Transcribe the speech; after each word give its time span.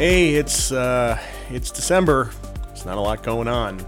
Hey, 0.00 0.36
it's 0.36 0.72
uh, 0.72 1.20
it's 1.50 1.70
December. 1.70 2.30
There's 2.68 2.86
not 2.86 2.96
a 2.96 3.00
lot 3.02 3.22
going 3.22 3.48
on. 3.48 3.84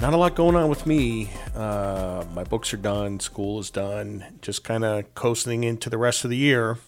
Not 0.00 0.12
a 0.12 0.16
lot 0.16 0.34
going 0.34 0.56
on 0.56 0.68
with 0.68 0.88
me. 0.88 1.30
Uh, 1.54 2.24
my 2.34 2.42
books 2.42 2.74
are 2.74 2.78
done. 2.78 3.20
School 3.20 3.60
is 3.60 3.70
done. 3.70 4.24
Just 4.42 4.64
kind 4.64 4.84
of 4.84 5.14
coasting 5.14 5.62
into 5.62 5.88
the 5.88 5.98
rest 5.98 6.24
of 6.24 6.30
the 6.30 6.36
year. 6.36 6.78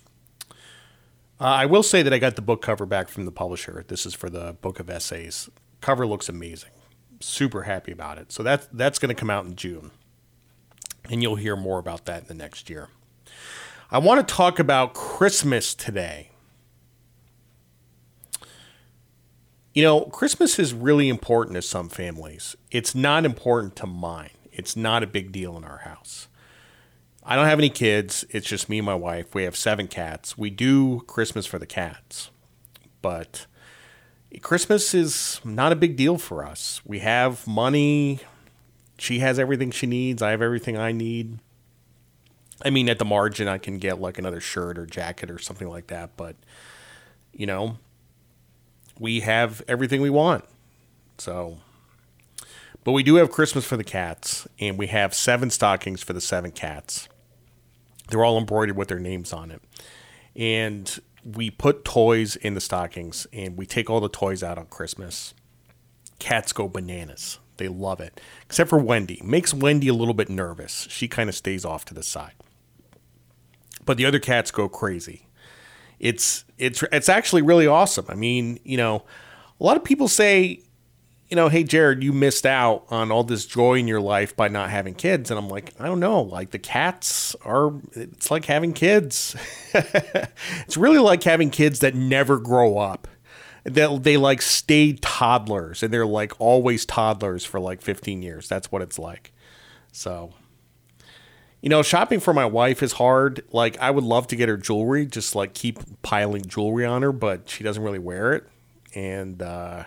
Uh, 0.51 1.45
I 1.45 1.67
will 1.67 1.85
say 1.85 2.03
that 2.03 2.13
I 2.13 2.19
got 2.19 2.35
the 2.35 2.43
book 2.43 2.63
cover 2.63 2.85
back 2.85 3.09
from 3.09 3.27
the 3.27 3.31
publisher. 3.31 3.85
This 3.87 4.05
is 4.05 4.13
for 4.13 4.29
the 4.29 4.57
book 4.61 4.81
of 4.81 4.91
essays. 4.91 5.49
Cover 5.81 6.05
looks 6.05 6.29
amazing. 6.29 6.73
Super 7.21 7.63
happy 7.63 7.93
about 7.93 8.19
it. 8.19 8.33
So 8.33 8.43
that 8.43 8.67
that's 8.73 8.99
going 8.99 9.15
to 9.15 9.21
come 9.21 9.31
out 9.31 9.45
in 9.45 9.55
June, 9.55 9.93
and 11.09 11.23
you'll 11.23 11.37
hear 11.37 11.55
more 11.55 11.79
about 11.79 12.07
that 12.07 12.23
in 12.23 12.27
the 12.27 12.35
next 12.35 12.69
year. 12.69 12.89
I 13.89 13.99
want 13.99 14.27
to 14.27 14.35
talk 14.35 14.59
about 14.59 14.95
Christmas 14.95 15.77
today. 15.77 16.30
You 19.81 19.87
know, 19.87 20.01
Christmas 20.03 20.59
is 20.59 20.75
really 20.75 21.09
important 21.09 21.55
to 21.55 21.63
some 21.63 21.89
families. 21.89 22.55
It's 22.71 22.95
not 22.95 23.25
important 23.25 23.77
to 23.77 23.87
mine. 23.87 24.29
It's 24.53 24.77
not 24.77 25.03
a 25.03 25.07
big 25.07 25.33
deal 25.33 25.57
in 25.57 25.65
our 25.65 25.79
house. 25.79 26.29
I 27.25 27.35
don't 27.35 27.47
have 27.47 27.59
any 27.59 27.71
kids. 27.71 28.27
It's 28.29 28.47
just 28.47 28.69
me 28.69 28.81
and 28.81 28.85
my 28.85 28.95
wife. 28.95 29.35
We 29.35 29.45
have 29.45 29.57
seven 29.57 29.89
cats. 29.89 30.37
We 30.37 30.51
do 30.51 31.01
Christmas 31.07 31.47
for 31.47 31.59
the 31.59 31.65
cats. 31.65 32.31
But 33.01 33.47
Christmas 34.43 34.93
is 34.93 35.41
not 35.47 35.73
a 35.73 35.77
big 35.77 35.97
deal 35.97 36.19
for 36.19 36.45
us. 36.45 36.83
We 36.85 36.99
have 36.99 37.47
money. 37.47 38.21
She 38.99 39.21
has 39.21 39.39
everything 39.39 39.71
she 39.71 39.87
needs. 39.87 40.21
I 40.21 40.33
have 40.33 40.43
everything 40.43 40.77
I 40.77 40.93
need. 40.93 41.39
I 42.63 42.69
mean, 42.69 42.91
at 42.91 42.99
the 42.99 43.07
margin, 43.07 43.49
I 43.49 43.57
can 43.57 43.79
get 43.79 43.99
like 43.99 44.19
another 44.19 44.41
shirt 44.41 44.77
or 44.77 44.85
jacket 44.85 45.31
or 45.31 45.39
something 45.39 45.71
like 45.71 45.87
that. 45.87 46.19
But, 46.19 46.37
you 47.33 47.47
know, 47.47 47.79
we 49.01 49.21
have 49.21 49.63
everything 49.67 50.01
we 50.01 50.11
want. 50.11 50.45
So, 51.19 51.59
but 52.85 52.93
we 52.93 53.03
do 53.03 53.17
have 53.17 53.33
Christmas 53.33 53.65
for 53.65 53.77
the 53.77 53.85
cats, 53.85 54.47
and 54.61 54.79
we 54.79 54.87
have 54.87 55.13
seven 55.15 55.51
stockings 55.51 56.03
for 56.03 56.13
the 56.13 56.21
seven 56.21 56.53
cats. 56.53 57.09
They're 58.09 58.25
all 58.25 58.39
embroidered 58.39 58.77
with 58.77 58.89
their 58.89 59.01
names 59.01 59.33
on 59.33 59.51
it. 59.51 59.63
And 60.37 61.01
we 61.25 61.51
put 61.51 61.85
toys 61.85 62.37
in 62.37 62.55
the 62.55 62.61
stockings, 62.61 63.27
and 63.33 63.57
we 63.57 63.67
take 63.67 63.91
all 63.91 64.01
the 64.01 64.09
toys 64.09 64.43
out 64.43 64.59
on 64.59 64.67
Christmas. 64.67 65.35
Cats 66.21 66.53
go 66.53 66.69
bananas. 66.69 67.39
They 67.57 67.69
love 67.69 68.01
it. 68.01 68.21
Except 68.45 68.71
for 68.71 68.79
Wendy. 68.79 69.21
Makes 69.25 69.53
Wendy 69.53 69.89
a 69.89 69.95
little 69.95 70.15
bit 70.15 70.29
nervous. 70.29 70.87
She 70.91 71.09
kind 71.09 71.29
of 71.29 71.35
stays 71.35 71.65
off 71.65 71.85
to 71.87 71.95
the 71.95 72.03
side 72.03 72.33
but 73.91 73.97
the 73.97 74.07
other 74.07 74.19
cats 74.19 74.51
go 74.51 74.69
crazy. 74.69 75.27
It's 76.01 76.45
it's 76.59 76.83
it's 76.91 77.09
actually 77.09 77.43
really 77.43 77.67
awesome. 77.67 78.07
I 78.09 78.15
mean, 78.15 78.59
you 78.65 78.79
know, 78.79 79.05
a 79.61 79.65
lot 79.65 79.77
of 79.77 79.85
people 79.85 80.09
say, 80.09 80.63
you 81.29 81.37
know, 81.37 81.49
hey 81.49 81.63
Jared, 81.63 82.03
you 82.03 82.13
missed 82.13 82.47
out 82.47 82.87
on 82.89 83.13
all 83.13 83.23
this 83.23 83.45
joy 83.45 83.75
in 83.75 83.87
your 83.87 84.01
life 84.01 84.35
by 84.35 84.49
not 84.49 84.71
having 84.71 84.95
kids, 84.95 85.31
and 85.31 85.39
I'm 85.39 85.49
like, 85.49 85.75
I 85.79 85.85
don't 85.87 86.01
know, 86.01 86.23
like 86.23 86.51
the 86.51 86.59
cats 86.59 87.37
are. 87.45 87.73
It's 87.93 88.31
like 88.31 88.47
having 88.47 88.73
kids. 88.73 89.37
it's 89.75 90.77
really 90.77 90.99
like 90.99 91.23
having 91.23 91.51
kids 91.51 91.81
that 91.81 91.95
never 91.95 92.39
grow 92.39 92.79
up. 92.79 93.07
That 93.65 94.03
they 94.05 94.17
like 94.17 94.41
stay 94.41 94.95
toddlers 94.95 95.83
and 95.83 95.93
they're 95.93 96.07
like 96.07 96.33
always 96.41 96.87
toddlers 96.87 97.45
for 97.45 97.61
like 97.61 97.83
15 97.83 98.23
years. 98.23 98.49
That's 98.49 98.73
what 98.73 98.81
it's 98.81 98.99
like. 98.99 99.33
So 99.93 100.33
you 101.63 101.69
know, 101.69 101.83
shopping 101.83 102.21
for 102.21 102.33
my 102.33 102.47
wife 102.47 102.83
is 102.83 102.93
hard. 102.93 103.43
Like, 103.53 103.79
I 103.79 103.91
would 103.91 104.05
love 104.05 104.27
to 104.29 104.37
get 104.37 104.49
her 104.49 104.57
jewelry, 104.57 105.07
just 105.07 105.35
like 105.35 105.55
keep 105.55 105.79
piling 106.03 106.47
jewelry 106.47 106.87
on 106.87 107.03
her, 107.03 107.13
but 107.13 107.49
she 107.49 107.63
doesn't 107.63 107.83
really 107.83 107.99
wear 107.99 108.33
it. 108.33 108.45
And 108.95 109.43
uh, 109.43 109.85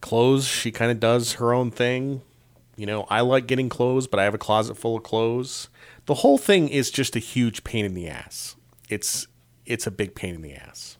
clothes, 0.00 0.46
she 0.46 0.70
kind 0.70 0.90
of 0.90 1.00
does 1.00 1.34
her 1.34 1.54
own 1.54 1.70
thing. 1.70 2.22
You 2.76 2.86
know, 2.86 3.06
I 3.08 3.20
like 3.20 3.46
getting 3.46 3.68
clothes, 3.68 4.06
but 4.06 4.20
I 4.20 4.24
have 4.24 4.34
a 4.34 4.38
closet 4.38 4.76
full 4.76 4.96
of 4.96 5.02
clothes. 5.02 5.68
The 6.06 6.14
whole 6.14 6.38
thing 6.38 6.68
is 6.68 6.90
just 6.90 7.16
a 7.16 7.20
huge 7.20 7.64
pain 7.64 7.84
in 7.84 7.94
the 7.94 8.08
ass. 8.08 8.56
It's 8.88 9.26
it's 9.64 9.86
a 9.86 9.90
big 9.90 10.14
pain 10.14 10.34
in 10.34 10.42
the 10.42 10.54
ass. 10.54 10.98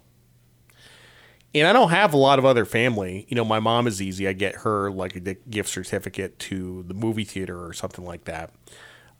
And 1.54 1.66
I 1.66 1.72
don't 1.72 1.90
have 1.90 2.14
a 2.14 2.18
lot 2.18 2.38
of 2.38 2.44
other 2.44 2.64
family. 2.64 3.26
You 3.28 3.36
know, 3.36 3.44
my 3.44 3.60
mom 3.60 3.86
is 3.86 4.00
easy. 4.00 4.26
I 4.26 4.32
get 4.32 4.56
her 4.56 4.90
like 4.90 5.16
a 5.16 5.34
gift 5.34 5.68
certificate 5.68 6.38
to 6.40 6.84
the 6.86 6.94
movie 6.94 7.24
theater 7.24 7.66
or 7.66 7.72
something 7.72 8.04
like 8.04 8.24
that. 8.24 8.50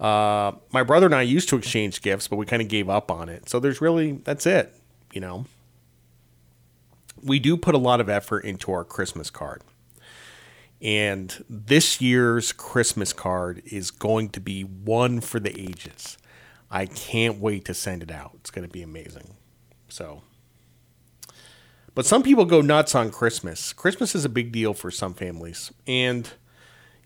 Uh, 0.02 0.50
my 0.72 0.82
brother 0.82 1.06
and 1.06 1.14
I 1.14 1.22
used 1.22 1.48
to 1.50 1.56
exchange 1.56 2.02
gifts, 2.02 2.26
but 2.26 2.34
we 2.34 2.44
kind 2.44 2.60
of 2.60 2.66
gave 2.66 2.90
up 2.90 3.08
on 3.08 3.28
it. 3.28 3.48
So 3.48 3.60
there's 3.60 3.80
really, 3.80 4.12
that's 4.24 4.46
it, 4.46 4.74
you 5.12 5.20
know. 5.20 5.46
We 7.22 7.38
do 7.38 7.56
put 7.56 7.76
a 7.76 7.78
lot 7.78 8.00
of 8.00 8.08
effort 8.08 8.40
into 8.40 8.72
our 8.72 8.82
Christmas 8.82 9.30
card. 9.30 9.62
And 10.80 11.44
this 11.48 12.00
year's 12.00 12.50
Christmas 12.50 13.12
card 13.12 13.62
is 13.64 13.92
going 13.92 14.30
to 14.30 14.40
be 14.40 14.62
one 14.62 15.20
for 15.20 15.38
the 15.38 15.56
ages. 15.56 16.18
I 16.68 16.86
can't 16.86 17.38
wait 17.38 17.64
to 17.66 17.74
send 17.74 18.02
it 18.02 18.10
out. 18.10 18.32
It's 18.40 18.50
going 18.50 18.66
to 18.66 18.72
be 18.72 18.82
amazing. 18.82 19.36
So, 19.88 20.22
but 21.94 22.06
some 22.06 22.24
people 22.24 22.44
go 22.44 22.60
nuts 22.60 22.96
on 22.96 23.12
Christmas. 23.12 23.72
Christmas 23.72 24.16
is 24.16 24.24
a 24.24 24.28
big 24.28 24.50
deal 24.50 24.74
for 24.74 24.90
some 24.90 25.14
families. 25.14 25.70
And 25.86 26.28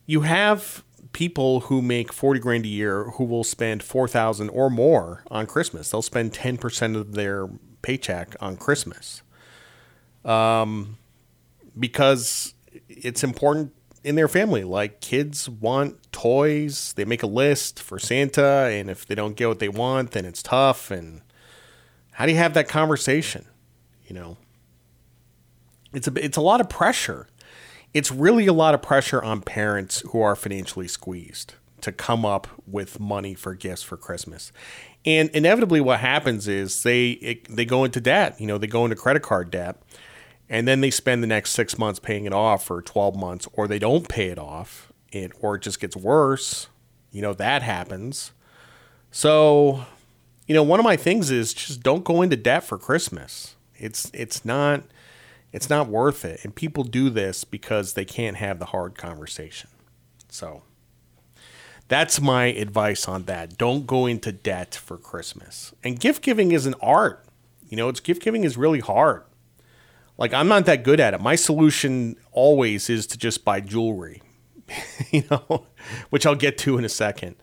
you 0.07 0.23
have 0.23 0.83
people 1.13 1.61
who 1.61 1.83
make 1.83 2.13
40 2.13 2.41
grand 2.41 2.65
a 2.65 2.69
year 2.69 3.05
who 3.13 3.25
will 3.25 3.45
spend 3.45 3.83
4000 3.83 4.49
or 4.51 4.71
more 4.71 5.23
on 5.31 5.47
Christmas. 5.47 5.91
They'll 5.91 6.03
spend 6.03 6.33
10% 6.33 6.97
of 6.97 7.13
their 7.13 7.49
paycheck 7.83 8.35
on 8.41 8.57
Christmas. 8.57 9.23
Um, 10.25 10.99
because 11.79 12.55
it's 12.89 13.23
important 13.23 13.73
in 14.03 14.15
their 14.15 14.29
family. 14.29 14.65
Like 14.65 15.01
kids 15.01 15.49
want 15.49 16.13
toys, 16.13 16.93
they 16.95 17.05
make 17.05 17.23
a 17.23 17.29
list 17.29 17.81
for 17.81 17.99
Santa, 17.99 18.69
and 18.71 18.89
if 18.89 19.07
they 19.07 19.15
don't 19.15 19.37
get 19.37 19.49
what 19.49 19.59
they 19.59 19.69
want, 19.69 20.13
then 20.13 20.25
it's 20.25 20.43
tough. 20.43 20.91
And 20.91 21.23
how 22.13 22.27
do 22.27 22.33
you 22.33 22.39
have 22.39 22.55
that 22.55 22.69
conversation? 22.69 23.47
You 24.07 24.15
know, 24.15 24.37
it's 25.93 26.09
a 26.09 26.13
it's 26.25 26.37
a 26.37 26.41
lot 26.41 26.61
of 26.61 26.69
pressure 26.69 27.27
it's 27.97 28.13
really 28.13 28.47
a 28.47 28.53
lot 28.53 28.75
of 28.75 28.83
pressure 28.83 29.25
on 29.25 29.41
parents 29.41 30.03
who 30.11 30.21
are 30.21 30.37
financially 30.37 30.87
squeezed 30.87 31.55
to 31.81 31.91
come 31.91 32.27
up 32.27 32.47
with 32.67 33.01
money 33.01 33.33
for 33.33 33.55
gifts 33.55 33.83
for 33.83 33.97
Christmas. 33.97 34.53
And 35.07 35.31
inevitably 35.31 35.81
what 35.81 36.01
happens 36.01 36.47
is 36.47 36.83
they 36.83 37.13
it, 37.13 37.49
they 37.49 37.65
go 37.65 37.85
into 37.85 37.99
debt, 37.99 38.39
you 38.39 38.47
know, 38.47 38.59
they 38.59 38.67
go 38.67 38.85
into 38.85 38.97
credit 38.97 39.23
card 39.23 39.51
debt 39.51 39.81
and 40.47 40.69
then 40.69 40.83
they 40.83 40.91
spend 40.91 41.23
the 41.23 41.27
next 41.27 41.53
6 41.53 41.79
months 41.79 41.99
paying 41.99 42.27
it 42.27 42.35
off 42.35 42.67
for 42.67 42.83
12 42.83 43.17
months 43.17 43.49
or 43.55 43.67
they 43.67 43.79
don't 43.79 44.07
pay 44.07 44.29
it 44.29 44.39
off 44.39 44.93
it 45.11 45.33
or 45.41 45.55
it 45.55 45.63
just 45.63 45.81
gets 45.81 45.97
worse. 45.97 46.69
You 47.13 47.23
know, 47.23 47.33
that 47.33 47.63
happens. 47.63 48.33
So, 49.11 49.87
you 50.47 50.55
know, 50.55 50.63
one 50.63 50.81
of 50.81 50.85
my 50.85 50.99
things 50.99 51.31
is 51.31 51.55
just 51.55 51.83
don't 51.83 52.05
go 52.05 52.21
into 52.21 52.37
debt 52.37 52.63
for 52.63 52.77
Christmas. 52.77 53.57
It's 53.75 54.11
it's 54.13 54.45
not 54.45 54.83
it's 55.57 55.71
not 55.71 55.89
worth 55.89 56.27
it. 56.27 56.45
And 56.45 56.55
people 56.55 56.85
do 56.85 57.09
this 57.09 57.43
because 57.45 57.95
they 57.95 58.05
can't 58.05 58.37
have 58.37 58.59
the 58.59 58.67
hard 58.67 58.95
conversation. 58.95 59.71
So 60.29 60.65
that's 61.89 62.21
my 62.21 62.45
advice 62.45 63.09
on 63.09 63.23
that. 63.23 63.57
Don't 63.57 63.87
go 63.87 64.05
into 64.05 64.33
debt 64.33 64.75
for 64.75 64.99
Christmas. 64.99 65.73
And 65.83 65.99
gift 65.99 66.23
giving 66.23 66.53
is 66.53 66.67
an 66.67 66.75
art. 66.83 67.25
You 67.71 67.79
know, 67.79 67.89
it's 67.89 68.01
gift 68.01 68.21
giving 68.21 68.45
is 68.45 68.59
really 68.59 68.81
hard. 68.81 69.23
Like 70.19 70.35
I'm 70.35 70.47
not 70.47 70.67
that 70.67 70.85
good 70.85 71.01
at 71.01 71.15
it. 71.15 71.23
My 71.23 71.37
solution 71.37 72.17
always 72.33 72.91
is 72.91 73.07
to 73.07 73.17
just 73.17 73.43
buy 73.43 73.61
jewelry. 73.61 74.21
you 75.11 75.25
know, 75.31 75.69
which 76.11 76.27
I'll 76.27 76.35
get 76.35 76.59
to 76.59 76.77
in 76.77 76.85
a 76.85 76.91
second. 76.91 77.35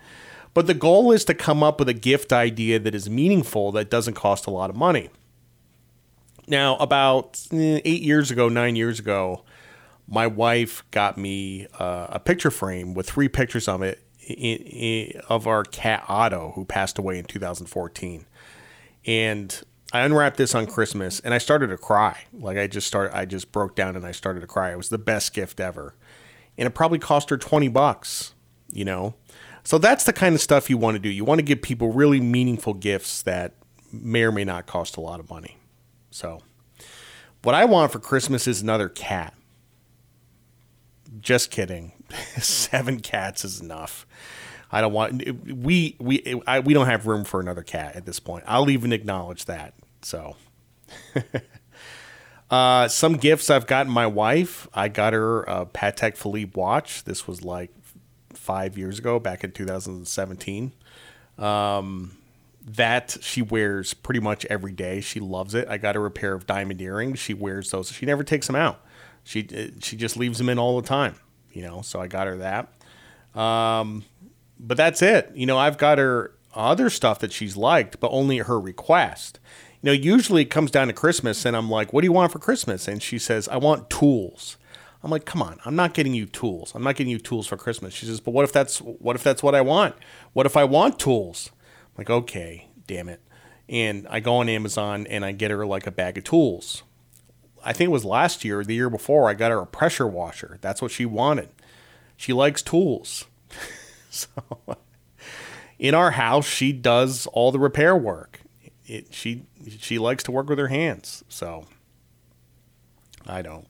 But 0.54 0.68
the 0.68 0.76
goal 0.76 1.12
is 1.12 1.26
to 1.26 1.34
come 1.34 1.64
up 1.64 1.80
with 1.80 1.90
a 1.90 1.96
gift 1.96 2.32
idea 2.32 2.78
that 2.78 2.94
is 2.94 3.10
meaningful 3.10 3.72
that 3.72 3.90
doesn't 3.90 4.14
cost 4.14 4.46
a 4.46 4.52
lot 4.52 4.70
of 4.70 4.76
money. 4.76 5.10
Now, 6.48 6.76
about 6.78 7.42
eh, 7.52 7.82
eight 7.86 8.02
years 8.02 8.32
ago, 8.32 8.50
nine 8.50 8.76
years 8.76 9.00
ago, 9.00 9.44
my 10.08 10.28
wife 10.28 10.84
got 10.92 11.18
me 11.18 11.68
uh, 11.80 12.08
a 12.10 12.20
picture 12.20 12.52
frame 12.52 12.94
with 12.94 13.10
three 13.10 13.30
pictures 13.30 13.68
of 13.68 13.82
it 13.82 14.06
in, 14.28 14.58
in, 14.58 15.22
of 15.30 15.48
our 15.48 15.64
cat 15.64 16.04
Otto, 16.08 16.52
who 16.56 16.66
passed 16.66 16.98
away 16.98 17.18
in 17.18 17.26
2014. 17.26 18.26
And 19.06 19.64
I 19.92 20.02
unwrapped 20.02 20.38
this 20.38 20.56
on 20.56 20.68
Christmas, 20.68 21.20
and 21.20 21.34
I 21.34 21.38
started 21.38 21.68
to 21.68 21.78
cry. 21.78 22.24
Like 22.34 22.58
I 22.58 22.68
just 22.68 22.88
started, 22.88 23.16
I 23.16 23.26
just 23.26 23.52
broke 23.52 23.76
down 23.76 23.96
and 23.96 24.06
I 24.06 24.12
started 24.12 24.42
to 24.42 24.48
cry. 24.48 24.72
It 24.72 24.78
was 24.78 24.90
the 24.90 24.98
best 24.98 25.34
gift 25.34 25.60
ever, 25.60 25.96
and 26.58 26.68
it 26.68 26.72
probably 26.72 27.00
cost 27.00 27.30
her 27.30 27.38
20 27.38 27.68
bucks. 27.70 28.34
You 28.72 28.86
know, 28.86 29.14
so 29.64 29.78
that's 29.78 30.04
the 30.04 30.14
kind 30.14 30.34
of 30.34 30.42
stuff 30.42 30.68
you 30.70 30.78
want 30.78 30.96
to 30.96 31.00
do. 31.00 31.10
You 31.10 31.24
want 31.24 31.40
to 31.40 31.44
give 31.44 31.62
people 31.62 31.94
really 31.94 32.20
meaningful 32.20 32.74
gifts 32.74 33.22
that 33.22 33.54
may 33.92 34.24
or 34.24 34.32
may 34.32 34.44
not 34.44 34.66
cost 34.66 34.98
a 34.98 35.02
lot 35.02 35.20
of 35.20 35.30
money. 35.30 35.58
So, 36.14 36.42
what 37.42 37.56
I 37.56 37.66
want 37.66 37.92
for 37.92 38.00
Christmas 38.00 38.48
is 38.48 38.62
another 38.62 38.90
cat. 38.90 39.34
Just 41.20 41.52
kidding. 41.52 41.92
Seven 42.38 43.00
cats 43.00 43.44
is 43.44 43.62
enough. 43.62 44.06
I 44.72 44.82
don't 44.82 44.94
want 44.94 45.24
we 45.48 45.96
we 46.00 46.42
I, 46.48 46.60
we 46.60 46.74
don't 46.74 46.88
have 46.88 47.06
room 47.06 47.24
for 47.24 47.40
another 47.40 47.64
cat 47.64 47.96
at 47.96 48.06
this 48.06 48.20
point. 48.20 48.44
I'll 48.48 48.70
even 48.70 48.92
acknowledge 48.92 49.46
that. 49.46 49.74
So 50.02 50.36
Uh, 52.54 52.88
some 52.88 53.18
gifts 53.18 53.50
I've 53.50 53.66
gotten 53.66 53.92
my 53.92 54.06
wife. 54.06 54.68
I 54.76 54.88
got 54.88 55.14
her 55.14 55.42
a 55.44 55.66
Patek 55.66 56.16
Philippe 56.16 56.52
watch. 56.54 57.04
This 57.04 57.28
was 57.28 57.44
like 57.44 57.72
five 58.32 58.78
years 58.78 59.00
ago, 59.00 59.18
back 59.18 59.44
in 59.44 59.52
2017. 59.52 60.72
Um, 61.40 62.16
that 62.66 63.18
she 63.22 63.42
wears 63.42 63.94
pretty 63.94 64.20
much 64.20 64.46
every 64.46 64.72
day. 64.72 65.02
She 65.02 65.20
loves 65.20 65.54
it. 65.54 65.68
I 65.68 65.78
got 65.78 65.96
her 65.96 66.06
a 66.06 66.12
pair 66.12 66.34
of 66.34 66.46
diamond 66.46 66.82
earrings. 66.82 67.20
She 67.20 67.34
wears 67.34 67.72
those. 67.72 67.92
She 67.92 68.06
never 68.06 68.24
takes 68.24 68.48
them 68.48 68.56
out. 68.56 68.82
She 69.24 69.48
she 69.82 69.98
just 69.98 70.18
leaves 70.18 70.38
them 70.38 70.50
in 70.50 70.60
all 70.60 70.80
the 70.80 70.88
time. 70.88 71.16
You 71.52 71.64
know, 71.64 71.82
so 71.82 72.00
I 72.02 72.08
got 72.08 72.28
her 72.28 72.38
that. 72.38 72.74
Um, 73.40 74.06
but 74.60 74.78
that's 74.78 75.02
it. 75.02 75.32
You 75.36 75.46
know, 75.46 75.58
I've 75.58 75.78
got 75.78 75.98
her 75.98 76.34
other 76.56 76.90
stuff 76.90 77.20
that 77.20 77.32
she's 77.32 77.58
liked, 77.58 78.00
but 78.00 78.10
only 78.12 78.40
at 78.40 78.48
her 78.48 78.60
request. 78.60 79.40
You 79.82 79.88
know, 79.88 79.92
usually 79.94 80.44
it 80.44 80.50
comes 80.50 80.72
down 80.72 80.88
to 80.88 80.94
Christmas, 80.94 81.46
and 81.46 81.58
I'm 81.58 81.70
like, 81.70 81.92
"What 81.92 82.02
do 82.02 82.08
you 82.08 82.14
want 82.14 82.32
for 82.32 82.40
Christmas?" 82.40 82.88
And 82.88 83.04
she 83.04 83.20
says, 83.20 83.48
"I 83.50 83.58
want 83.58 83.90
tools." 83.90 84.58
I'm 85.04 85.12
like, 85.12 85.26
"Come 85.26 85.42
on, 85.42 85.60
I'm 85.66 85.76
not 85.76 85.94
getting 85.94 86.14
you 86.14 86.26
tools. 86.26 86.72
I'm 86.74 86.84
not 86.84 86.96
getting 86.96 87.12
you 87.12 87.20
tools 87.20 87.46
for 87.48 87.58
Christmas." 87.58 87.94
She 87.94 88.06
says, 88.06 88.22
"But 88.22 88.32
what 88.32 88.46
if 88.46 88.54
that's 88.54 88.80
what 88.80 89.18
if 89.18 89.24
that's 89.24 89.44
what 89.44 89.54
I 89.54 89.62
want? 89.62 89.96
What 90.32 90.46
if 90.46 90.56
I 90.56 90.64
want 90.64 90.98
tools?" 90.98 91.52
Like, 91.98 92.10
"Okay, 92.10 92.68
damn 92.88 93.10
it." 93.10 93.22
And 93.70 94.08
I 94.10 94.20
go 94.20 94.36
on 94.36 94.50
Amazon 94.50 95.08
and 95.08 95.24
I 95.24 95.32
get 95.32 95.52
her 95.52 95.66
like 95.66 95.88
a 95.88 95.92
bag 95.92 96.18
of 96.18 96.24
tools. 96.24 96.84
I 97.64 97.72
think 97.72 97.88
it 97.88 97.92
was 97.92 98.04
last 98.06 98.44
year, 98.44 98.64
the 98.64 98.76
year 98.76 98.90
before, 98.90 99.30
I 99.30 99.34
got 99.34 99.52
her 99.52 99.60
a 99.60 99.66
pressure 99.66 100.08
washer. 100.08 100.58
That's 100.62 100.82
what 100.82 100.92
she 100.92 101.06
wanted. 101.06 101.50
She 102.18 102.34
likes 102.34 102.62
tools. 102.62 103.26
so 104.10 104.28
in 105.80 105.94
our 105.94 106.12
house, 106.12 106.46
she 106.46 106.74
does 106.74 107.26
all 107.28 107.52
the 107.52 107.60
repair 107.60 107.96
work. 107.96 108.42
It, 108.86 109.14
she 109.14 109.46
she 109.80 109.98
likes 109.98 110.24
to 110.24 110.32
work 110.32 110.50
with 110.50 110.60
her 110.60 110.68
hands. 110.68 111.24
So 111.30 111.66
I 113.26 113.42
don't. 113.42 113.68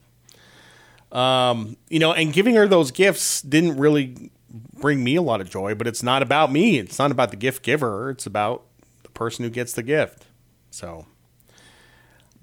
Um, 1.11 1.77
you 1.89 1.99
know, 1.99 2.13
and 2.13 2.33
giving 2.33 2.55
her 2.55 2.67
those 2.67 2.89
gifts 2.89 3.41
didn't 3.43 3.77
really 3.77 4.31
bring 4.53 5.03
me 5.03 5.15
a 5.15 5.21
lot 5.21 5.41
of 5.41 5.49
joy, 5.49 5.75
but 5.75 5.87
it's 5.87 6.03
not 6.03 6.21
about 6.21 6.51
me. 6.51 6.77
It's 6.77 6.99
not 6.99 7.11
about 7.11 7.31
the 7.31 7.37
gift 7.37 7.63
giver. 7.63 8.09
It's 8.11 8.25
about 8.25 8.63
the 9.03 9.09
person 9.09 9.43
who 9.43 9.49
gets 9.49 9.73
the 9.73 9.83
gift. 9.83 10.25
So, 10.69 11.05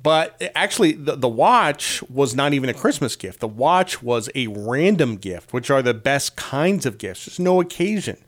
but 0.03 0.41
actually, 0.55 0.93
the, 0.93 1.17
the 1.17 1.29
watch 1.29 2.03
was 2.11 2.35
not 2.35 2.53
even 2.53 2.69
a 2.69 2.75
Christmas 2.75 3.17
gift. 3.17 3.41
The 3.41 3.49
watch 3.49 4.03
was 4.03 4.29
a 4.35 4.47
random 4.49 5.17
gift, 5.17 5.53
which 5.53 5.71
are 5.71 5.83
the 5.83 5.95
best 5.95 6.37
kinds 6.37 6.87
of 6.87 6.99
gifts. 6.99 7.27
There's 7.27 7.39
no 7.39 7.61
occasion 7.61 8.19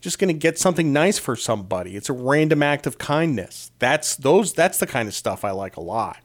just 0.00 0.18
going 0.18 0.28
to 0.28 0.38
get 0.38 0.58
something 0.58 0.92
nice 0.92 1.18
for 1.18 1.36
somebody. 1.36 1.96
It's 1.96 2.08
a 2.08 2.12
random 2.12 2.62
act 2.62 2.86
of 2.86 2.98
kindness. 2.98 3.70
That's 3.78 4.16
those 4.16 4.52
that's 4.52 4.78
the 4.78 4.86
kind 4.86 5.08
of 5.08 5.14
stuff 5.14 5.44
I 5.44 5.50
like 5.50 5.76
a 5.76 5.80
lot. 5.80 6.18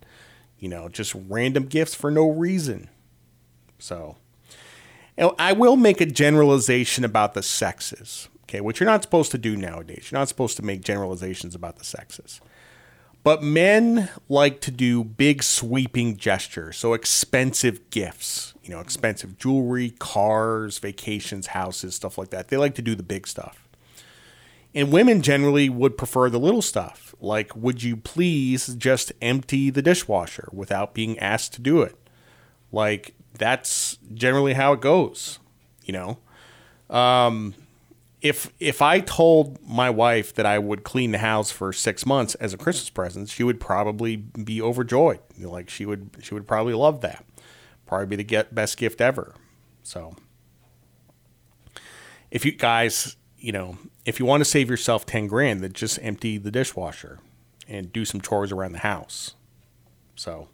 You 0.59 0.69
know, 0.69 0.89
just 0.89 1.15
random 1.27 1.65
gifts 1.65 1.95
for 1.95 2.11
no 2.11 2.29
reason. 2.29 2.89
So, 3.79 4.17
I 5.17 5.53
will 5.53 5.75
make 5.75 6.01
a 6.01 6.05
generalization 6.05 7.05
about 7.05 7.33
the 7.33 7.43
sexes, 7.43 8.29
okay, 8.43 8.61
which 8.61 8.79
you're 8.79 8.89
not 8.89 9.03
supposed 9.03 9.31
to 9.31 9.37
do 9.37 9.55
nowadays. 9.55 10.09
You're 10.09 10.19
not 10.19 10.27
supposed 10.27 10.57
to 10.57 10.63
make 10.63 10.81
generalizations 10.81 11.55
about 11.55 11.77
the 11.77 11.85
sexes. 11.85 12.41
But 13.23 13.41
men 13.41 14.09
like 14.27 14.59
to 14.61 14.71
do 14.71 15.03
big 15.03 15.43
sweeping 15.43 16.17
gestures, 16.17 16.77
so 16.77 16.93
expensive 16.93 17.89
gifts, 17.89 18.53
you 18.63 18.71
know, 18.71 18.81
expensive 18.81 19.37
jewelry, 19.37 19.91
cars, 19.91 20.77
vacations, 20.79 21.47
houses, 21.47 21.95
stuff 21.95 22.17
like 22.17 22.31
that. 22.31 22.49
They 22.49 22.57
like 22.57 22.75
to 22.75 22.81
do 22.81 22.95
the 22.95 23.03
big 23.03 23.25
stuff. 23.25 23.67
And 24.75 24.91
women 24.91 25.21
generally 25.21 25.69
would 25.69 25.97
prefer 25.97 26.29
the 26.29 26.39
little 26.39 26.61
stuff, 26.61 27.15
like, 27.21 27.55
would 27.55 27.83
you 27.83 27.95
please 27.95 28.75
just 28.75 29.13
empty 29.21 29.69
the 29.69 29.83
dishwasher 29.83 30.49
without 30.51 30.93
being 30.93 31.17
asked 31.19 31.53
to 31.53 31.61
do 31.61 31.81
it? 31.81 31.95
Like, 32.71 33.13
that's 33.37 33.97
generally 34.13 34.53
how 34.53 34.73
it 34.73 34.81
goes, 34.81 35.39
you 35.83 35.93
know? 35.93 36.17
Um, 36.89 37.55
if 38.21 38.53
if 38.59 38.81
I 38.81 39.01
told 39.01 39.59
my 39.67 39.89
wife 39.89 40.33
that 40.35 40.45
I 40.45 40.57
would 40.57 40.83
clean 40.83 41.11
the 41.11 41.17
house 41.17 41.51
for 41.51 41.73
six 41.73 42.05
months 42.05 42.35
as 42.35 42.53
a 42.53 42.57
Christmas 42.57 42.89
present, 42.89 43.29
she 43.29 43.43
would 43.43 43.59
probably 43.59 44.15
be 44.15 44.61
overjoyed. 44.61 45.19
Like 45.37 45.69
she 45.69 45.85
would 45.85 46.11
she 46.21 46.33
would 46.33 46.47
probably 46.47 46.73
love 46.73 47.01
that. 47.01 47.25
Probably 47.85 48.07
be 48.07 48.15
the 48.15 48.23
get, 48.23 48.55
best 48.55 48.77
gift 48.77 49.01
ever. 49.01 49.35
So, 49.83 50.15
if 52.31 52.45
you 52.45 52.53
guys, 52.53 53.17
you 53.37 53.51
know, 53.51 53.77
if 54.05 54.19
you 54.19 54.25
want 54.25 54.41
to 54.41 54.45
save 54.45 54.69
yourself 54.69 55.05
10 55.05 55.27
grand, 55.27 55.61
then 55.61 55.73
just 55.73 55.99
empty 56.01 56.37
the 56.37 56.49
dishwasher 56.49 57.19
and 57.67 57.91
do 57.91 58.05
some 58.05 58.21
chores 58.21 58.51
around 58.51 58.71
the 58.71 58.79
house. 58.79 59.35
So, 60.15 60.47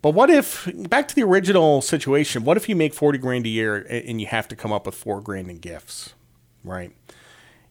but 0.00 0.10
what 0.10 0.30
if, 0.30 0.70
back 0.88 1.08
to 1.08 1.14
the 1.14 1.24
original 1.24 1.82
situation, 1.82 2.44
what 2.44 2.56
if 2.56 2.68
you 2.68 2.76
make 2.76 2.94
40 2.94 3.18
grand 3.18 3.46
a 3.46 3.48
year 3.48 3.76
and 3.88 4.20
you 4.20 4.28
have 4.28 4.46
to 4.48 4.56
come 4.56 4.72
up 4.72 4.86
with 4.86 4.94
four 4.94 5.20
grand 5.20 5.50
in 5.50 5.58
gifts, 5.58 6.14
right? 6.62 6.92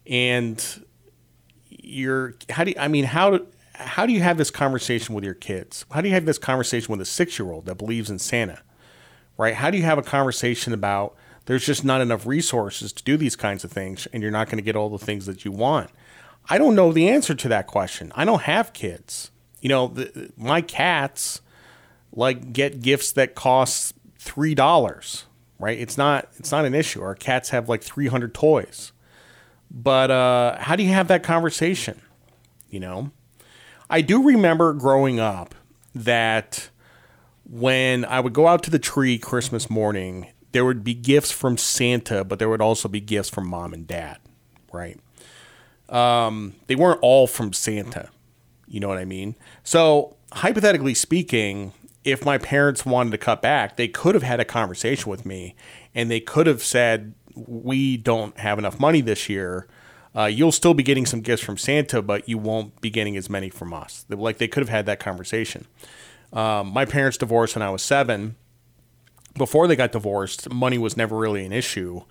And 0.05 0.85
you're, 1.69 2.35
how 2.49 2.65
do 2.65 2.71
you, 2.71 2.77
I 2.77 2.89
mean, 2.89 3.05
how, 3.05 3.39
how 3.73 4.05
do 4.05 4.11
you 4.11 4.21
have 4.21 4.37
this 4.37 4.51
conversation 4.51 5.15
with 5.15 5.23
your 5.23 5.35
kids? 5.35 5.85
How 5.91 6.01
do 6.01 6.09
you 6.09 6.13
have 6.15 6.25
this 6.25 6.37
conversation 6.37 6.91
with 6.91 6.99
a 6.99 7.05
six 7.05 7.39
year 7.39 7.49
old 7.49 7.65
that 7.65 7.75
believes 7.75 8.09
in 8.09 8.19
Santa, 8.19 8.61
right? 9.37 9.55
How 9.55 9.71
do 9.71 9.77
you 9.77 9.83
have 9.83 9.97
a 9.97 10.03
conversation 10.03 10.73
about, 10.73 11.15
there's 11.45 11.65
just 11.65 11.85
not 11.85 12.01
enough 12.01 12.25
resources 12.25 12.91
to 12.91 13.03
do 13.03 13.15
these 13.15 13.37
kinds 13.37 13.63
of 13.63 13.71
things, 13.71 14.05
and 14.11 14.21
you're 14.21 14.33
not 14.33 14.47
going 14.47 14.57
to 14.57 14.63
get 14.63 14.75
all 14.75 14.89
the 14.89 14.97
things 14.97 15.27
that 15.27 15.45
you 15.45 15.51
want. 15.53 15.91
I 16.49 16.57
don't 16.57 16.75
know 16.75 16.91
the 16.91 17.07
answer 17.07 17.35
to 17.35 17.47
that 17.49 17.67
question. 17.67 18.11
I 18.15 18.25
don't 18.25 18.41
have 18.41 18.73
kids. 18.73 19.31
You 19.61 19.69
know, 19.69 19.87
the, 19.87 20.31
my 20.35 20.61
cats 20.61 21.41
like 22.11 22.53
get 22.53 22.81
gifts 22.81 23.11
that 23.13 23.35
cost 23.35 23.93
three 24.17 24.55
dollars. 24.55 25.25
Right? 25.59 25.79
It's 25.79 25.97
not 25.97 26.29
it's 26.37 26.51
not 26.51 26.65
an 26.65 26.75
issue. 26.75 27.01
Our 27.01 27.15
cats 27.15 27.49
have 27.49 27.67
like 27.67 27.81
300 27.81 28.33
toys. 28.33 28.91
But 29.69 30.11
uh, 30.11 30.57
how 30.59 30.75
do 30.75 30.83
you 30.83 30.93
have 30.93 31.07
that 31.09 31.23
conversation? 31.23 32.01
You 32.69 32.79
know, 32.79 33.11
I 33.89 34.01
do 34.01 34.23
remember 34.23 34.73
growing 34.73 35.19
up 35.19 35.55
that 35.95 36.69
when 37.43 38.05
I 38.05 38.19
would 38.19 38.33
go 38.33 38.47
out 38.47 38.63
to 38.63 38.69
the 38.69 38.79
tree 38.79 39.17
Christmas 39.17 39.69
morning 39.69 40.27
there 40.51 40.65
would 40.65 40.83
be 40.83 40.93
gifts 40.93 41.31
from 41.31 41.57
Santa, 41.57 42.23
but 42.23 42.39
there 42.39 42.49
would 42.49 42.61
also 42.61 42.87
be 42.87 42.99
gifts 42.99 43.29
from 43.29 43.47
mom 43.47 43.73
and 43.73 43.85
dad, 43.85 44.17
right? 44.71 44.99
Um, 45.89 46.55
they 46.67 46.75
weren't 46.75 46.99
all 47.01 47.27
from 47.27 47.53
Santa. 47.53 48.09
You 48.67 48.79
know 48.79 48.87
what 48.87 48.97
I 48.97 49.05
mean? 49.05 49.35
So, 49.63 50.15
hypothetically 50.33 50.93
speaking, 50.93 51.73
if 52.07 52.23
my 52.23 52.37
parents 52.37 52.85
wanted 52.85 53.11
to 53.11 53.17
cut 53.17 53.41
back, 53.41 53.75
they 53.75 53.89
could 53.89 54.15
have 54.15 54.23
had 54.23 54.39
a 54.39 54.45
conversation 54.45 55.11
with 55.11 55.25
me 55.25 55.55
and 55.93 56.09
they 56.09 56.21
could 56.21 56.47
have 56.47 56.63
said, 56.63 57.13
We 57.35 57.97
don't 57.97 58.37
have 58.39 58.57
enough 58.57 58.79
money 58.79 59.01
this 59.01 59.27
year. 59.27 59.67
Uh, 60.15 60.25
you'll 60.25 60.53
still 60.53 60.73
be 60.73 60.83
getting 60.83 61.05
some 61.05 61.19
gifts 61.21 61.43
from 61.43 61.57
Santa, 61.57 62.01
but 62.01 62.27
you 62.27 62.37
won't 62.37 62.79
be 62.81 62.89
getting 62.89 63.17
as 63.17 63.29
many 63.29 63.49
from 63.49 63.73
us. 63.73 64.05
Like 64.09 64.37
they 64.37 64.47
could 64.47 64.61
have 64.61 64.69
had 64.69 64.85
that 64.85 64.99
conversation. 64.99 65.67
Um, 66.31 66.67
my 66.67 66.85
parents 66.85 67.17
divorced 67.17 67.55
when 67.55 67.61
I 67.61 67.69
was 67.69 67.81
seven 67.81 68.37
before 69.37 69.67
they 69.67 69.75
got 69.75 69.91
divorced, 69.91 70.51
money 70.51 70.77
was 70.77 70.97
never 70.97 71.15
really 71.15 71.45
an 71.45 71.51
issue. 71.51 72.01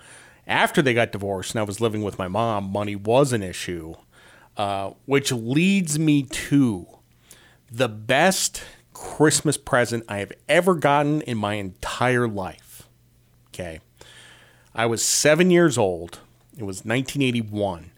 After 0.46 0.80
they 0.80 0.94
got 0.94 1.10
divorced 1.10 1.54
and 1.54 1.60
I 1.60 1.64
was 1.64 1.80
living 1.80 2.02
with 2.02 2.18
my 2.18 2.28
mom, 2.28 2.70
money 2.70 2.94
was 2.94 3.32
an 3.32 3.42
issue, 3.42 3.94
uh, 4.56 4.92
which 5.06 5.32
leads 5.32 5.98
me 5.98 6.22
to 6.22 6.86
the 7.70 7.88
best 7.88 8.62
Christmas 8.96 9.58
present 9.58 10.04
I 10.08 10.18
have 10.18 10.32
ever 10.48 10.74
gotten 10.74 11.20
in 11.22 11.36
my 11.36 11.54
entire 11.54 12.26
life. 12.26 12.88
Okay. 13.48 13.80
I 14.74 14.86
was 14.86 15.04
seven 15.04 15.50
years 15.50 15.76
old. 15.76 16.20
It 16.56 16.62
was 16.62 16.78
1981. 16.78 17.90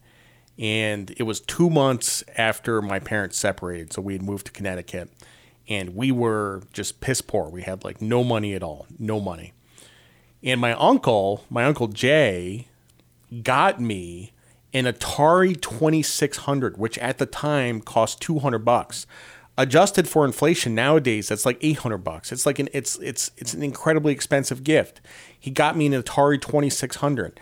And 0.59 1.15
it 1.17 1.23
was 1.23 1.39
two 1.39 1.71
months 1.71 2.25
after 2.37 2.83
my 2.83 2.99
parents 2.99 3.37
separated. 3.37 3.93
So 3.93 4.03
we 4.03 4.15
had 4.15 4.23
moved 4.23 4.47
to 4.47 4.53
Connecticut 4.53 5.09
and 5.69 5.95
we 5.95 6.11
were 6.11 6.63
just 6.73 7.01
piss 7.01 7.21
poor. 7.21 7.49
We 7.49 7.63
had 7.63 7.85
like 7.85 8.03
no 8.03 8.25
money 8.25 8.55
at 8.55 8.65
all, 8.65 8.87
no 8.99 9.21
money. 9.21 9.53
And 10.43 10.61
my 10.61 10.73
uncle, 10.73 11.45
my 11.49 11.65
uncle 11.65 11.87
Jay, 11.87 12.67
got 13.45 13.81
me 13.81 14.33
an 14.73 14.87
Atari 14.87 15.61
2600, 15.61 16.77
which 16.77 16.99
at 16.99 17.19
the 17.19 17.27
time 17.27 17.81
cost 17.81 18.21
200 18.21 18.59
bucks. 18.59 19.07
Adjusted 19.59 20.09
for 20.09 20.25
inflation 20.25 20.73
nowadays, 20.77 21.29
that's 21.29 21.45
like 21.45 21.59
800 21.61 21.99
bucks. 21.99 22.31
It's 22.31 22.47
like 22.47 22.61
an 22.61 22.69
it's 22.73 22.97
it's 23.01 23.33
it's 23.37 23.55
an 23.55 23.65
incredibly 23.65 24.13
expensive 24.13 24.63
gift. 24.63 25.01
He 25.37 25.51
got 25.51 25.77
me 25.77 25.87
an 25.87 25.93
Atari 26.01 26.41
2600. 26.41 27.41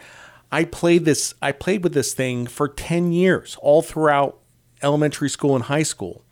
I 0.50 0.64
played 0.64 1.04
this 1.04 1.34
I 1.42 1.52
played 1.52 1.84
with 1.84 1.92
this 1.92 2.14
thing 2.14 2.46
for 2.46 2.68
10 2.68 3.12
years, 3.12 3.58
all 3.60 3.82
throughout 3.82 4.38
elementary 4.82 5.28
school 5.28 5.54
and 5.54 5.64
high 5.64 5.82
school. 5.82 6.24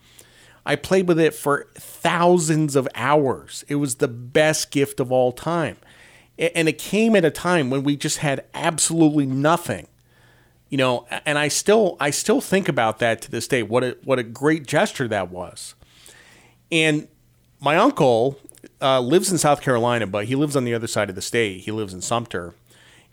I 0.64 0.76
played 0.76 1.06
with 1.06 1.20
it 1.20 1.34
for 1.34 1.66
thousands 1.74 2.76
of 2.76 2.88
hours. 2.94 3.62
It 3.68 3.74
was 3.74 3.96
the 3.96 4.08
best 4.08 4.70
gift 4.70 5.00
of 5.00 5.12
all 5.12 5.32
time. 5.32 5.76
And 6.38 6.66
it 6.66 6.78
came 6.78 7.14
at 7.14 7.26
a 7.26 7.30
time 7.30 7.68
when 7.68 7.84
we 7.84 7.96
just 7.96 8.18
had 8.18 8.46
absolutely 8.54 9.26
nothing. 9.26 9.86
You 10.74 10.78
know, 10.78 11.06
and 11.24 11.38
I 11.38 11.46
still 11.46 11.96
I 12.00 12.10
still 12.10 12.40
think 12.40 12.68
about 12.68 12.98
that 12.98 13.22
to 13.22 13.30
this 13.30 13.46
day. 13.46 13.62
What 13.62 13.84
a 13.84 13.96
what 14.02 14.18
a 14.18 14.24
great 14.24 14.66
gesture 14.66 15.06
that 15.06 15.30
was. 15.30 15.76
And 16.72 17.06
my 17.60 17.76
uncle 17.76 18.40
uh, 18.82 18.98
lives 18.98 19.30
in 19.30 19.38
South 19.38 19.60
Carolina, 19.60 20.08
but 20.08 20.24
he 20.24 20.34
lives 20.34 20.56
on 20.56 20.64
the 20.64 20.74
other 20.74 20.88
side 20.88 21.08
of 21.08 21.14
the 21.14 21.22
state. 21.22 21.60
He 21.60 21.70
lives 21.70 21.94
in 21.94 22.00
Sumter. 22.00 22.54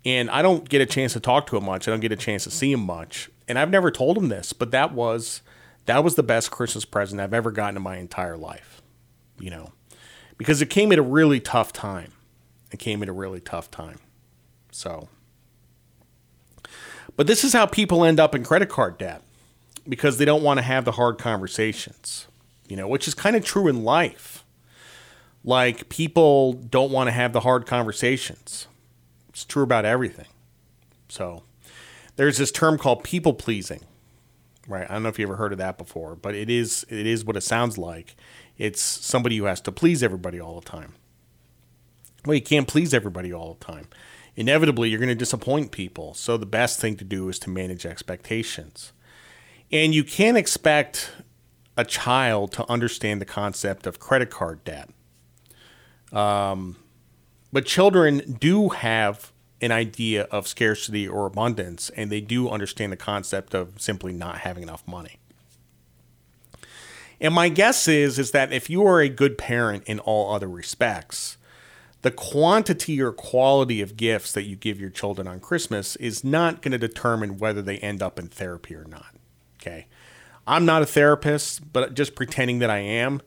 And 0.03 0.31
I 0.31 0.41
don't 0.41 0.67
get 0.67 0.81
a 0.81 0.87
chance 0.87 1.13
to 1.13 1.19
talk 1.19 1.45
to 1.47 1.57
him 1.57 1.65
much. 1.65 1.87
I 1.87 1.91
don't 1.91 1.99
get 1.99 2.11
a 2.11 2.15
chance 2.15 2.45
to 2.45 2.49
see 2.49 2.71
him 2.71 2.79
much. 2.79 3.29
And 3.47 3.59
I've 3.59 3.69
never 3.69 3.91
told 3.91 4.17
him 4.17 4.29
this, 4.29 4.53
but 4.53 4.71
that 4.71 4.91
was 4.91 5.43
that 5.85 6.03
was 6.03 6.15
the 6.15 6.23
best 6.23 6.49
Christmas 6.49 6.83
present 6.83 7.21
I've 7.21 7.31
ever 7.31 7.51
gotten 7.51 7.77
in 7.77 7.83
my 7.83 7.97
entire 7.97 8.37
life. 8.37 8.81
You 9.39 9.51
know, 9.51 9.73
because 10.35 10.63
it 10.63 10.71
came 10.71 10.91
at 10.91 10.97
a 10.97 11.03
really 11.03 11.39
tough 11.39 11.73
time. 11.73 12.13
It 12.71 12.79
came 12.79 13.03
at 13.03 13.07
a 13.07 13.13
really 13.13 13.39
tough 13.39 13.69
time. 13.69 13.99
So, 14.71 15.09
but 17.15 17.27
this 17.27 17.43
is 17.43 17.53
how 17.53 17.65
people 17.65 18.03
end 18.03 18.19
up 18.19 18.35
in 18.35 18.43
credit 18.43 18.69
card 18.69 18.97
debt 18.97 19.21
because 19.87 20.17
they 20.17 20.25
don't 20.25 20.43
want 20.43 20.57
to 20.57 20.63
have 20.63 20.85
the 20.85 20.93
hard 20.93 21.17
conversations, 21.17 22.27
you 22.67 22.75
know, 22.75 22.87
which 22.87 23.07
is 23.07 23.13
kind 23.13 23.35
of 23.35 23.43
true 23.43 23.67
in 23.67 23.83
life. 23.83 24.43
Like 25.43 25.89
people 25.89 26.53
don't 26.53 26.91
want 26.91 27.07
to 27.07 27.11
have 27.11 27.33
the 27.33 27.41
hard 27.41 27.65
conversations. 27.65 28.67
It's 29.29 29.45
true 29.45 29.63
about 29.63 29.85
everything. 29.85 30.27
So, 31.09 31.43
there's 32.15 32.37
this 32.37 32.51
term 32.51 32.77
called 32.77 33.03
people 33.03 33.33
pleasing. 33.33 33.81
Right? 34.67 34.89
I 34.89 34.93
don't 34.93 35.03
know 35.03 35.09
if 35.09 35.17
you 35.17 35.25
ever 35.25 35.37
heard 35.37 35.51
of 35.51 35.57
that 35.57 35.77
before, 35.77 36.15
but 36.15 36.35
it 36.35 36.49
is 36.49 36.85
it 36.89 37.07
is 37.07 37.25
what 37.25 37.35
it 37.35 37.41
sounds 37.41 37.77
like. 37.77 38.15
It's 38.57 38.81
somebody 38.81 39.37
who 39.37 39.45
has 39.45 39.59
to 39.61 39.71
please 39.71 40.03
everybody 40.03 40.39
all 40.39 40.59
the 40.59 40.69
time. 40.69 40.93
Well, 42.25 42.35
you 42.35 42.41
can't 42.41 42.67
please 42.67 42.93
everybody 42.93 43.33
all 43.33 43.55
the 43.55 43.65
time. 43.65 43.87
Inevitably, 44.35 44.89
you're 44.89 44.99
going 44.99 45.09
to 45.09 45.15
disappoint 45.15 45.71
people. 45.71 46.13
So 46.13 46.37
the 46.37 46.45
best 46.45 46.79
thing 46.79 46.95
to 46.97 47.03
do 47.03 47.27
is 47.29 47.37
to 47.39 47.49
manage 47.49 47.85
expectations. 47.85 48.93
And 49.71 49.93
you 49.93 50.03
can't 50.03 50.37
expect 50.37 51.11
a 51.77 51.85
child 51.85 52.51
to 52.53 52.69
understand 52.69 53.21
the 53.21 53.25
concept 53.25 53.87
of 53.87 53.99
credit 53.99 54.29
card 54.29 54.63
debt. 54.63 54.89
Um, 56.11 56.77
but 57.53 57.65
children 57.65 58.37
do 58.39 58.69
have 58.69 59.31
an 59.61 59.71
idea 59.71 60.23
of 60.23 60.47
scarcity 60.47 61.07
or 61.07 61.25
abundance, 61.25 61.89
and 61.91 62.11
they 62.11 62.21
do 62.21 62.49
understand 62.49 62.91
the 62.91 62.97
concept 62.97 63.53
of 63.53 63.79
simply 63.79 64.11
not 64.11 64.39
having 64.39 64.63
enough 64.63 64.85
money. 64.87 65.19
And 67.19 67.33
my 67.33 67.49
guess 67.49 67.87
is 67.87 68.17
is 68.17 68.31
that 68.31 68.51
if 68.51 68.69
you 68.69 68.85
are 68.85 68.99
a 68.99 69.07
good 69.07 69.37
parent 69.37 69.83
in 69.85 69.99
all 69.99 70.33
other 70.33 70.49
respects, 70.49 71.37
the 72.01 72.11
quantity 72.11 73.01
or 73.01 73.11
quality 73.11 73.81
of 73.81 73.95
gifts 73.95 74.31
that 74.33 74.43
you 74.43 74.55
give 74.55 74.79
your 74.79 74.89
children 74.89 75.27
on 75.27 75.39
Christmas 75.39 75.95
is 75.97 76.23
not 76.23 76.61
going 76.61 76.71
to 76.71 76.77
determine 76.77 77.37
whether 77.37 77.61
they 77.61 77.77
end 77.77 78.01
up 78.01 78.17
in 78.17 78.27
therapy 78.27 78.75
or 78.75 78.85
not. 78.85 79.15
Okay. 79.61 79.87
I'm 80.47 80.65
not 80.65 80.81
a 80.81 80.85
therapist, 80.85 81.71
but 81.71 81.93
just 81.93 82.15
pretending 82.15 82.59
that 82.59 82.69
I 82.69 82.79
am. 82.79 83.21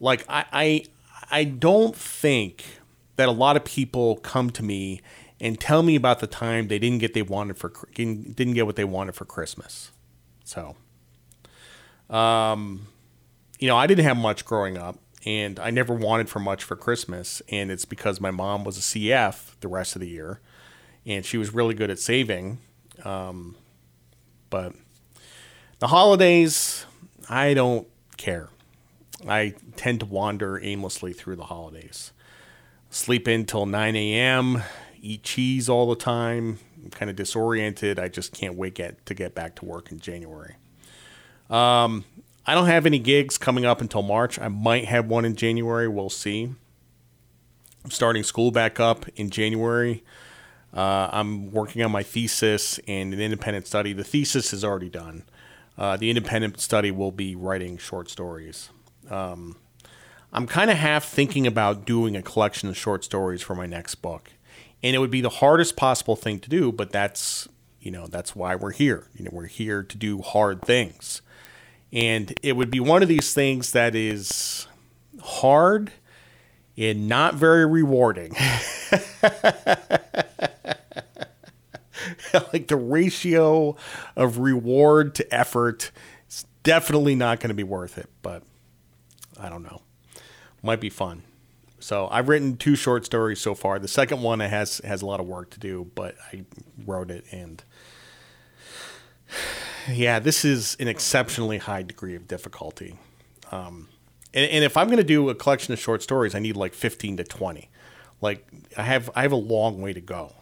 Like 0.00 0.24
I 0.28 0.44
I, 0.52 0.84
I 1.30 1.44
don't 1.44 1.94
think 1.94 2.64
that 3.14 3.28
a 3.28 3.32
lot 3.32 3.56
of 3.56 3.64
people 3.64 4.16
come 4.16 4.50
to 4.50 4.62
me 4.62 5.00
and 5.40 5.60
tell 5.60 5.82
me 5.82 5.94
about 5.94 6.18
the 6.20 6.26
time 6.26 6.68
they 6.68 6.78
didn't 6.78 6.98
get 6.98 7.14
they 7.14 7.22
wanted 7.22 7.56
for 7.56 7.72
didn't 7.94 8.54
get 8.54 8.66
what 8.66 8.76
they 8.76 8.84
wanted 8.84 9.14
for 9.14 9.24
Christmas. 9.24 9.92
So 10.44 10.76
um 12.10 12.88
you 13.58 13.68
know, 13.68 13.76
I 13.76 13.86
didn't 13.86 14.04
have 14.04 14.16
much 14.16 14.44
growing 14.44 14.76
up 14.76 14.98
and 15.26 15.58
I 15.58 15.70
never 15.70 15.92
wanted 15.92 16.28
for 16.28 16.38
much 16.38 16.62
for 16.62 16.76
Christmas. 16.76 17.42
And 17.48 17.70
it's 17.70 17.84
because 17.84 18.20
my 18.20 18.30
mom 18.30 18.64
was 18.64 18.78
a 18.78 18.80
CF 18.80 19.58
the 19.60 19.68
rest 19.68 19.96
of 19.96 20.00
the 20.00 20.08
year 20.08 20.40
and 21.04 21.24
she 21.24 21.36
was 21.36 21.52
really 21.52 21.74
good 21.74 21.90
at 21.90 21.98
saving. 21.98 22.58
Um, 23.04 23.56
but 24.48 24.72
the 25.80 25.88
holidays, 25.88 26.86
I 27.28 27.54
don't 27.54 27.88
care. 28.16 28.48
I 29.28 29.54
tend 29.76 30.00
to 30.00 30.06
wander 30.06 30.62
aimlessly 30.62 31.12
through 31.12 31.36
the 31.36 31.44
holidays. 31.44 32.12
Sleep 32.90 33.26
in 33.26 33.46
till 33.46 33.66
9 33.66 33.96
a.m., 33.96 34.62
eat 35.00 35.24
cheese 35.24 35.68
all 35.68 35.88
the 35.88 35.96
time. 35.96 36.58
I'm 36.82 36.90
kind 36.90 37.10
of 37.10 37.16
disoriented. 37.16 37.98
I 37.98 38.08
just 38.08 38.32
can't 38.32 38.54
wait 38.54 38.74
get, 38.74 39.04
to 39.06 39.14
get 39.14 39.34
back 39.34 39.56
to 39.56 39.64
work 39.64 39.90
in 39.90 39.98
January. 39.98 40.54
Um, 41.50 42.04
I 42.46 42.54
don't 42.54 42.66
have 42.66 42.86
any 42.86 43.00
gigs 43.00 43.38
coming 43.38 43.64
up 43.64 43.80
until 43.80 44.02
March. 44.02 44.38
I 44.38 44.48
might 44.48 44.84
have 44.84 45.06
one 45.08 45.24
in 45.24 45.34
January. 45.34 45.88
We'll 45.88 46.10
see. 46.10 46.54
I'm 47.84 47.90
starting 47.90 48.22
school 48.22 48.52
back 48.52 48.78
up 48.78 49.06
in 49.16 49.30
January. 49.30 50.04
Uh, 50.72 51.08
I'm 51.10 51.50
working 51.50 51.82
on 51.82 51.90
my 51.90 52.02
thesis 52.02 52.78
and 52.86 53.12
an 53.12 53.20
independent 53.20 53.66
study. 53.66 53.92
The 53.92 54.04
thesis 54.04 54.52
is 54.52 54.64
already 54.64 54.90
done. 54.90 55.24
Uh, 55.76 55.96
the 55.96 56.08
independent 56.08 56.60
study 56.60 56.90
will 56.90 57.12
be 57.12 57.34
writing 57.34 57.78
short 57.78 58.08
stories. 58.10 58.70
Um, 59.10 59.56
I'm 60.32 60.46
kind 60.46 60.70
of 60.70 60.76
half 60.76 61.04
thinking 61.04 61.46
about 61.46 61.84
doing 61.84 62.16
a 62.16 62.22
collection 62.22 62.68
of 62.68 62.76
short 62.76 63.04
stories 63.04 63.42
for 63.42 63.54
my 63.54 63.66
next 63.66 63.96
book, 63.96 64.30
and 64.82 64.94
it 64.94 64.98
would 64.98 65.10
be 65.10 65.20
the 65.20 65.28
hardest 65.28 65.76
possible 65.76 66.16
thing 66.16 66.38
to 66.40 66.48
do. 66.48 66.72
But 66.72 66.92
that's 66.92 67.48
you 67.80 67.90
know 67.90 68.06
that's 68.06 68.34
why 68.36 68.54
we're 68.54 68.72
here. 68.72 69.08
You 69.14 69.24
know 69.24 69.30
we're 69.32 69.46
here 69.46 69.82
to 69.82 69.96
do 69.96 70.20
hard 70.22 70.62
things. 70.62 71.22
And 71.92 72.34
it 72.42 72.56
would 72.56 72.70
be 72.70 72.80
one 72.80 73.02
of 73.02 73.08
these 73.08 73.32
things 73.32 73.72
that 73.72 73.94
is 73.94 74.66
hard 75.22 75.92
and 76.76 77.08
not 77.08 77.34
very 77.34 77.64
rewarding. 77.64 78.34
like 82.52 82.68
the 82.68 82.76
ratio 82.76 83.76
of 84.14 84.38
reward 84.38 85.14
to 85.14 85.34
effort 85.34 85.90
is 86.28 86.44
definitely 86.62 87.14
not 87.14 87.40
going 87.40 87.48
to 87.48 87.54
be 87.54 87.62
worth 87.62 87.98
it, 87.98 88.10
but 88.22 88.42
I 89.38 89.48
don't 89.48 89.62
know. 89.62 89.80
Might 90.62 90.80
be 90.80 90.90
fun. 90.90 91.22
So 91.78 92.08
I've 92.10 92.28
written 92.28 92.56
two 92.56 92.74
short 92.74 93.04
stories 93.04 93.40
so 93.40 93.54
far. 93.54 93.78
The 93.78 93.88
second 93.88 94.22
one 94.22 94.40
has 94.40 94.80
has 94.84 95.02
a 95.02 95.06
lot 95.06 95.20
of 95.20 95.26
work 95.26 95.50
to 95.50 95.60
do, 95.60 95.90
but 95.94 96.16
I 96.32 96.44
wrote 96.84 97.10
it 97.10 97.24
and 97.30 97.62
yeah, 99.92 100.18
this 100.18 100.44
is 100.44 100.76
an 100.80 100.88
exceptionally 100.88 101.58
high 101.58 101.82
degree 101.82 102.14
of 102.14 102.26
difficulty. 102.28 102.98
Um, 103.52 103.88
and, 104.34 104.50
and, 104.50 104.64
if 104.64 104.76
I'm 104.76 104.86
going 104.88 104.98
to 104.98 105.04
do 105.04 105.28
a 105.30 105.34
collection 105.34 105.72
of 105.72 105.78
short 105.78 106.02
stories, 106.02 106.34
I 106.34 106.40
need 106.40 106.56
like 106.56 106.74
15 106.74 107.18
to 107.18 107.24
20. 107.24 107.68
Like 108.20 108.46
I 108.76 108.82
have, 108.82 109.10
I 109.14 109.22
have 109.22 109.32
a 109.32 109.36
long 109.36 109.80
way 109.80 109.92
to 109.92 110.00
go. 110.00 110.32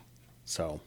So, 0.44 0.80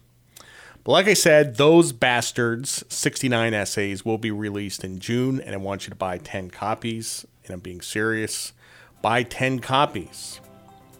but 0.84 0.92
like 0.92 1.08
I 1.08 1.14
said, 1.14 1.58
those 1.58 1.92
bastards, 1.92 2.84
69 2.90 3.54
essays, 3.54 4.06
will 4.06 4.18
be 4.18 4.32
released 4.32 4.84
in 4.84 5.00
June, 5.00 5.42
and 5.42 5.54
I 5.54 5.58
want 5.58 5.84
you 5.84 5.90
to 5.90 5.96
buy 5.96 6.18
10 6.18 6.50
copies. 6.50 7.26
And 7.46 7.54
I'm 7.54 7.60
being 7.60 7.82
serious. 7.82 8.54
Buy 9.02 9.24
10 9.24 9.60
copies 9.60 10.42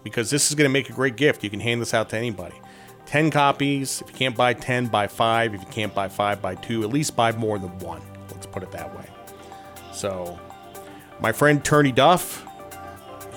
because 0.04 0.30
this 0.30 0.50
is 0.50 0.56
going 0.56 0.70
to 0.70 0.74
make 0.74 0.90
a 0.90 0.94
great 0.94 1.16
gift. 1.16 1.44
You 1.44 1.50
can 1.50 1.60
hand 1.60 1.82
this 1.82 1.94
out 1.94 2.10
to 2.10 2.18
anybody. 2.18 2.56
10 3.08 3.32
copies. 3.32 4.02
If 4.02 4.10
you 4.10 4.16
can't 4.16 4.36
buy 4.36 4.54
10, 4.54 4.88
buy 4.88 5.08
5. 5.08 5.56
If 5.56 5.62
you 5.62 5.68
can't 5.68 5.94
buy 5.94 6.10
5, 6.10 6.42
buy 6.42 6.56
2. 6.56 6.84
At 6.84 6.90
least 6.90 7.16
buy 7.16 7.32
more 7.32 7.58
than 7.58 7.78
one. 7.80 8.02
Let's 8.30 8.46
put 8.46 8.64
it 8.64 8.72
that 8.72 8.96
way. 8.96 9.06
So, 9.92 10.40
my 11.20 11.32
friend 11.32 11.64
Turney 11.64 11.92
Duff, 11.92 12.46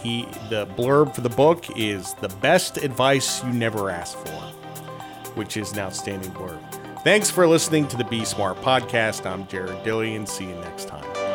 he 0.03 0.23
the 0.49 0.67
blurb 0.77 1.15
for 1.15 1.21
the 1.21 1.31
book 1.31 1.65
is 1.77 2.15
the 2.15 2.29
best 2.29 2.77
advice 2.79 3.43
you 3.45 3.51
never 3.51 3.91
asked 3.91 4.17
for, 4.19 4.33
which 5.35 5.57
is 5.57 5.73
an 5.73 5.79
outstanding 5.79 6.31
blurb. 6.33 6.61
Thanks 7.03 7.31
for 7.31 7.47
listening 7.47 7.89
to 7.89 7.97
the 7.97 8.05
Be 8.05 8.25
Smart 8.25 8.61
podcast. 8.61 9.25
I'm 9.25 9.47
Jared 9.47 9.85
Dillian. 9.85 10.29
See 10.29 10.45
you 10.45 10.55
next 10.57 10.89
time. 10.89 11.30